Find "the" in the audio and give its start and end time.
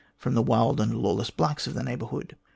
0.33-0.41, 1.75-1.83